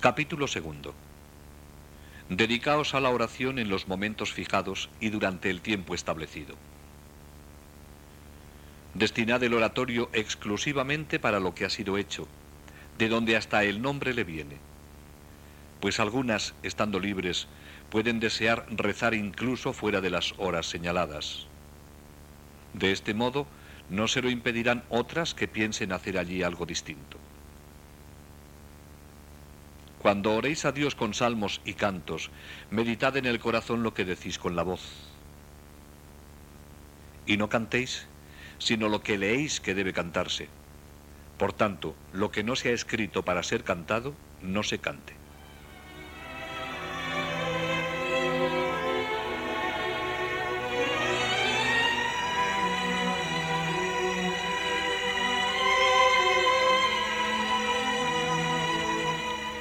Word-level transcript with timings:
Capítulo 0.00 0.46
segundo. 0.46 0.94
Dedicaos 2.28 2.94
a 2.94 3.00
la 3.00 3.10
oración 3.10 3.58
en 3.58 3.68
los 3.68 3.88
momentos 3.88 4.32
fijados 4.32 4.90
y 5.00 5.08
durante 5.08 5.50
el 5.50 5.60
tiempo 5.60 5.92
establecido. 5.92 6.54
Destinad 8.94 9.42
el 9.42 9.54
oratorio 9.54 10.08
exclusivamente 10.12 11.18
para 11.18 11.40
lo 11.40 11.52
que 11.52 11.64
ha 11.64 11.70
sido 11.70 11.98
hecho, 11.98 12.28
de 12.96 13.08
donde 13.08 13.36
hasta 13.36 13.64
el 13.64 13.82
nombre 13.82 14.14
le 14.14 14.22
viene. 14.22 14.58
Pues 15.80 15.98
algunas, 15.98 16.54
estando 16.62 17.00
libres, 17.00 17.48
pueden 17.90 18.20
desear 18.20 18.66
rezar 18.70 19.14
incluso 19.14 19.72
fuera 19.72 20.00
de 20.00 20.10
las 20.10 20.32
horas 20.38 20.66
señaladas. 20.66 21.48
De 22.72 22.92
este 22.92 23.14
modo, 23.14 23.48
no 23.90 24.06
se 24.06 24.22
lo 24.22 24.30
impedirán 24.30 24.84
otras 24.90 25.34
que 25.34 25.48
piensen 25.48 25.90
hacer 25.90 26.18
allí 26.18 26.44
algo 26.44 26.66
distinto. 26.66 27.18
Cuando 30.08 30.34
oréis 30.34 30.64
a 30.64 30.72
Dios 30.72 30.94
con 30.94 31.12
salmos 31.12 31.60
y 31.66 31.74
cantos, 31.74 32.30
meditad 32.70 33.18
en 33.18 33.26
el 33.26 33.38
corazón 33.38 33.82
lo 33.82 33.92
que 33.92 34.06
decís 34.06 34.38
con 34.38 34.56
la 34.56 34.62
voz. 34.62 34.80
Y 37.26 37.36
no 37.36 37.50
cantéis, 37.50 38.06
sino 38.56 38.88
lo 38.88 39.02
que 39.02 39.18
leéis 39.18 39.60
que 39.60 39.74
debe 39.74 39.92
cantarse. 39.92 40.48
Por 41.36 41.52
tanto, 41.52 41.94
lo 42.14 42.30
que 42.30 42.42
no 42.42 42.56
se 42.56 42.70
ha 42.70 42.72
escrito 42.72 43.22
para 43.22 43.42
ser 43.42 43.64
cantado, 43.64 44.14
no 44.40 44.62
se 44.62 44.78
cante. 44.78 45.17